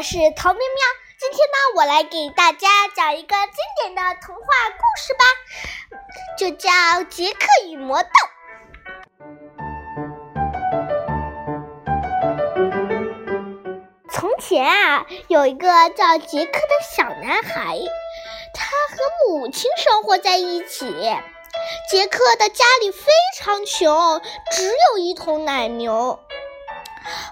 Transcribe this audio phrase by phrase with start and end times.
[0.00, 0.82] 我是陶喵喵。
[1.18, 5.22] 今天呢，我来给大家讲一个经典的童话故事吧，
[6.38, 6.70] 就叫
[7.08, 8.08] 《杰克与魔豆》。
[14.10, 17.78] 从前啊，有一个叫杰克的小男孩，
[18.54, 18.64] 他
[18.96, 20.90] 和母亲生活在一起。
[21.90, 26.18] 杰克的家里非常穷，只有一头奶牛。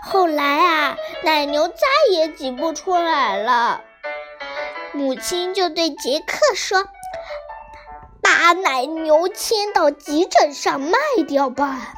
[0.03, 1.75] 后来啊，奶牛再
[2.11, 3.83] 也挤不出来了，
[4.93, 6.87] 母亲就对杰克说
[8.23, 11.95] ：“把奶牛牵到急诊上卖掉吧。”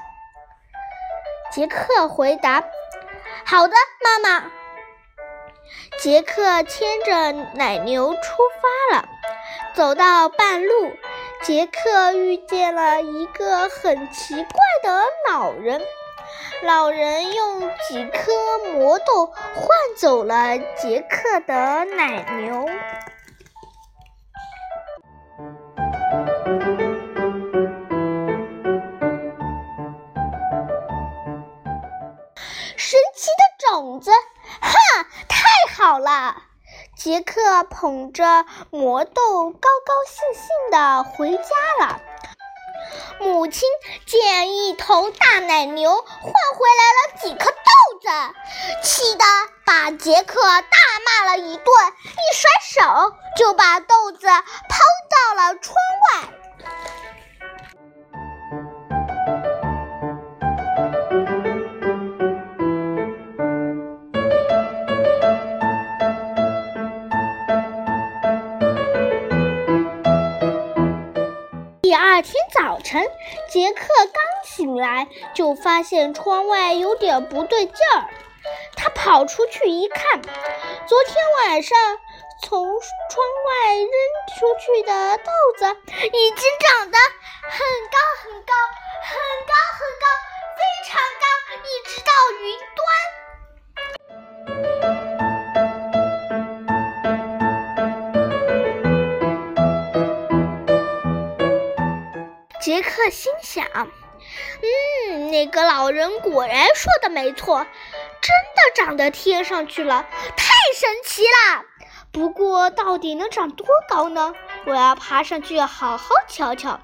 [1.52, 2.64] 杰克回答
[3.44, 3.74] ：“好的，
[4.04, 4.50] 妈妈。”
[6.00, 8.20] 杰克牵着奶牛出
[8.90, 9.08] 发了，
[9.74, 10.92] 走到半路，
[11.42, 15.80] 杰克遇见了一个很奇怪的老人。
[16.62, 18.32] 老人用几颗
[18.72, 22.66] 魔豆换走了杰克的奶牛。
[32.76, 34.10] 神奇的种子，
[34.60, 36.42] 哈，太好了！
[36.96, 42.00] 杰克捧着魔豆，高高兴兴的回家了。
[43.20, 43.68] 母亲
[44.06, 48.08] 见一头大奶牛换回来了几颗豆子，
[48.82, 49.24] 气得
[49.66, 51.66] 把杰克大骂了一顿，
[52.04, 52.50] 一甩
[52.82, 54.78] 手就把豆子抛
[55.10, 55.74] 到了窗
[56.14, 56.39] 外。
[71.90, 73.04] 第二天早晨，
[73.48, 78.08] 杰克刚醒来，就发现窗外有点不对劲儿。
[78.76, 81.76] 他跑出去一看，昨天晚上
[82.44, 83.90] 从窗外扔
[84.38, 85.66] 出去的豆子
[86.12, 86.96] 已经长得
[87.42, 87.58] 很
[87.90, 88.54] 高很高，
[89.02, 89.18] 很
[89.48, 90.06] 高很高，
[90.54, 91.26] 非常高，
[91.58, 92.86] 一直到云端。
[102.70, 103.66] 杰克心想
[105.10, 107.66] ：“嗯，那个老人果然说的没错，
[108.20, 111.64] 真的长到天上去了，太神奇了！
[112.12, 114.36] 不过，到底能长多高呢？
[114.66, 116.78] 我要爬上去好好瞧瞧。”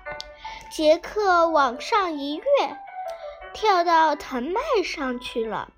[0.74, 2.44] 杰克往上一跃，
[3.54, 5.68] 跳到藤蔓上去了。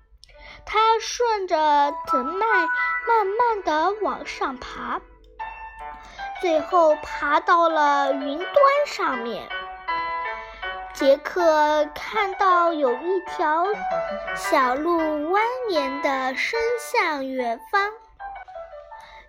[0.65, 2.49] 他顺着藤蔓
[3.07, 5.01] 慢慢的往上爬，
[6.41, 8.47] 最后爬到了云端
[8.87, 9.47] 上面。
[10.99, 13.63] 杰克看到有一条
[14.35, 15.39] 小路蜿
[15.71, 17.89] 蜒地伸向远方，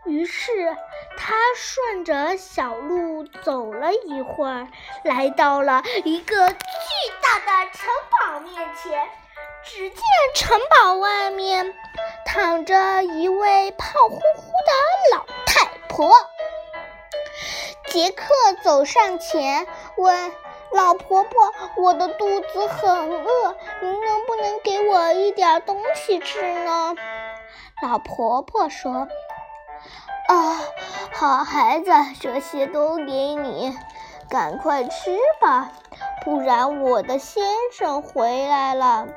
[0.04, 0.76] 于是
[1.16, 4.66] 他顺着小路走了一会儿，
[5.04, 6.56] 来到了一个巨
[7.22, 9.08] 大的城堡面前。
[9.62, 10.02] 只见
[10.34, 11.72] 城堡外面
[12.26, 16.12] 躺着一位胖乎乎的老太婆。
[17.87, 18.25] 杰克
[18.64, 20.32] 走上前问。
[20.72, 26.94] 老婆婆，我的肚子很饿，您能不能给我一点东西吃呢？
[27.82, 29.08] 老婆婆说
[30.28, 30.60] ：“啊，
[31.12, 33.76] 好孩子，这些都给你，
[34.28, 35.72] 赶快吃吧，
[36.25, 37.42] 不然我的先
[37.72, 39.08] 生回来了，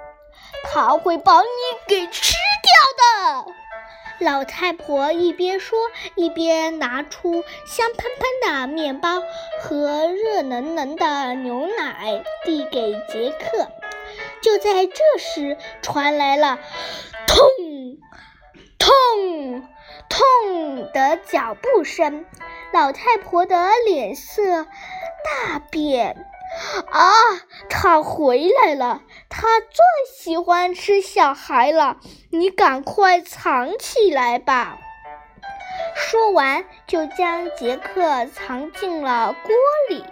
[0.63, 1.47] 他会把你
[1.87, 2.33] 给吃
[2.63, 3.53] 掉的。”
[4.23, 5.77] 老太婆一边说，
[6.15, 9.21] 一边拿出香喷喷的面包
[9.61, 13.67] 和热能能的牛奶递给杰克。
[14.41, 16.57] 就在这时，传来了
[17.27, 17.37] “痛、
[18.79, 19.67] 痛、
[20.09, 22.25] 痛”的脚步声。
[22.71, 26.25] 老太婆的脸色大变。
[26.91, 27.09] 啊，
[27.69, 29.01] 他回来了！
[29.29, 29.77] 他最
[30.15, 31.97] 喜欢吃小孩了，
[32.29, 34.77] 你赶快藏起来吧。
[35.95, 39.55] 说完，就将杰克藏进了锅
[39.89, 40.05] 里。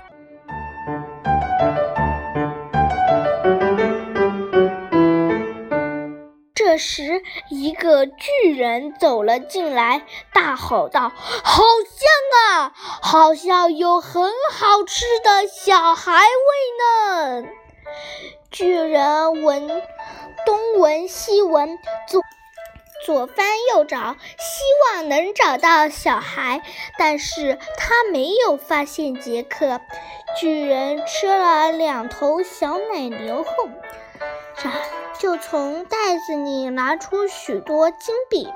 [6.71, 11.11] 这时，一个巨人走了进来，大吼道
[11.43, 12.71] ：“好香啊！
[13.01, 14.23] 好像有很
[14.53, 17.49] 好吃的小孩味呢！”
[18.49, 19.67] 巨人闻
[20.45, 21.77] 东闻西闻，
[22.07, 22.21] 左
[23.05, 24.63] 左翻右找，希
[24.95, 26.61] 望能找到小孩，
[26.97, 29.81] 但是他没有发现杰克。
[30.39, 33.51] 巨人吃了两头小奶牛后，
[35.21, 38.51] 就从袋子里拿出许多金币，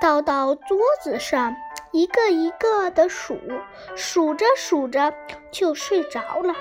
[0.00, 1.56] 倒到桌子上，
[1.90, 3.36] 一个一个的数，
[3.96, 5.12] 数着数着
[5.50, 6.54] 就睡着了。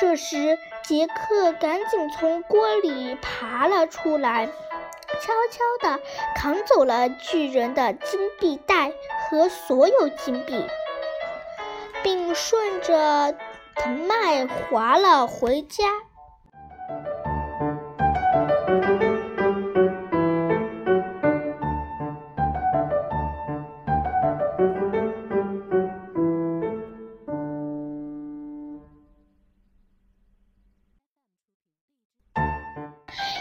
[0.00, 6.00] 这时，杰克赶紧从锅里爬了出来，悄悄地
[6.36, 8.94] 扛走了巨人的金币袋
[9.28, 10.64] 和所有金币，
[12.02, 13.34] 并顺着
[13.78, 15.84] 藤蔓滑了回家。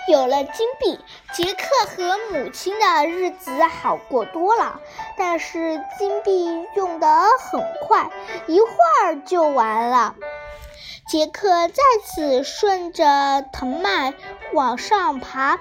[0.08, 1.00] 有了金币，
[1.34, 4.80] 杰克和母亲的日子好过多了。
[5.18, 7.08] 但是金币用得
[7.40, 8.10] 很快，
[8.48, 8.68] 一会
[9.04, 10.16] 儿就完了。
[11.10, 14.14] 杰克再次顺着藤蔓
[14.54, 15.60] 往上爬，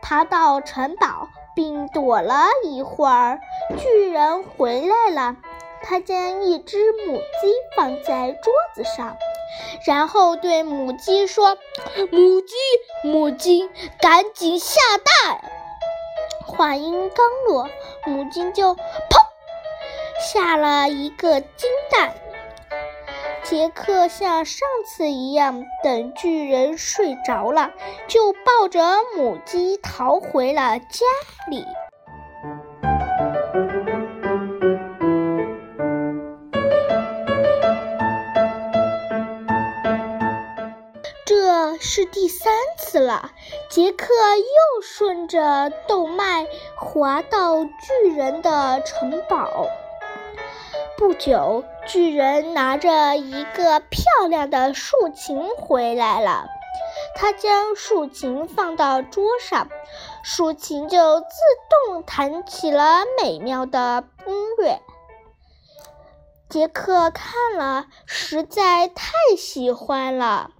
[0.00, 3.40] 爬到城堡，并躲了一会儿。
[3.78, 5.36] 巨人回来了，
[5.82, 9.16] 他将一只母鸡放在桌子上。
[9.84, 11.56] 然后对母鸡说
[12.10, 12.54] ：“母鸡，
[13.02, 13.68] 母鸡，
[14.00, 14.80] 赶紧下
[15.22, 15.40] 蛋！”
[16.46, 17.68] 话音刚落，
[18.06, 18.78] 母鸡就砰
[20.32, 22.14] 下了一个金蛋。
[23.44, 27.70] 杰克像上次一样，等巨人睡着了，
[28.06, 31.06] 就抱着母鸡逃回了家
[31.48, 31.64] 里。
[41.90, 43.30] 是第三次了，
[43.70, 44.04] 杰克
[44.36, 46.46] 又顺着动脉
[46.76, 49.66] 滑到巨人的城堡。
[50.98, 56.44] 不久，巨人拿着一个漂亮的竖琴回来了。
[57.16, 59.70] 他将竖琴放到桌上，
[60.22, 61.26] 竖琴就自
[61.86, 64.82] 动弹起了美妙的音乐。
[66.50, 70.50] 杰克看了，实在太喜欢了。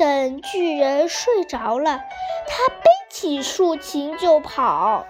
[0.00, 2.00] 等巨人睡着了，
[2.48, 5.04] 他背起竖琴就跑。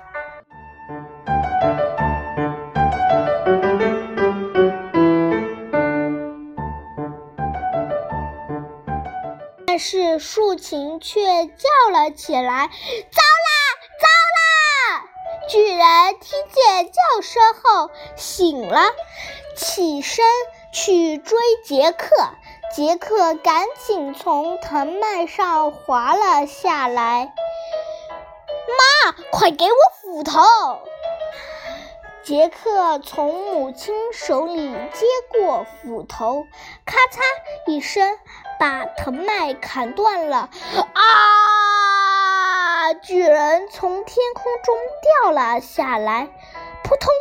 [9.69, 12.67] 但是竖琴却叫了起来
[13.13, 13.55] ：“糟啦，
[14.01, 15.07] 糟啦！”
[15.49, 18.91] 巨人听见叫声后醒了，
[19.55, 20.25] 起身
[20.73, 22.09] 去追杰克。
[22.73, 27.35] 杰克赶紧从藤蔓上滑了下来。
[28.79, 30.41] 妈，快给我斧头！
[32.23, 36.47] 杰克从母亲手里接过斧头，
[36.87, 37.19] 咔嚓
[37.67, 38.17] 一声，
[38.61, 40.49] 把藤蔓砍断了。
[40.95, 42.95] 啊！
[43.03, 44.77] 巨人从天空中
[45.23, 46.29] 掉了下来，
[46.85, 47.13] 扑通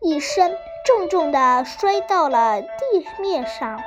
[0.00, 3.80] 一声，重重地摔到了地面上。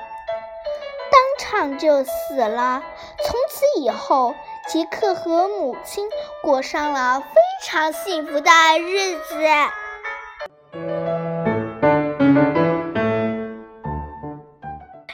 [1.37, 2.83] 场就死了。
[3.25, 4.35] 从此以后，
[4.67, 6.09] 杰克和母亲
[6.41, 7.27] 过上了非
[7.65, 9.47] 常幸福的日子。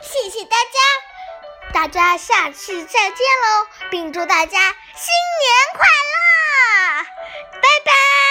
[0.02, 7.04] 谢谢大家，大家下次再见喽，并祝大家新年快乐，
[7.54, 8.23] 拜拜。